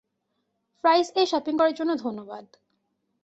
ফ্রাইস-এ 0.83 1.23
shopping 1.25 1.53
করার 1.57 1.73
জন্য 1.73 1.91
ধন্যবাদ। 1.95 2.45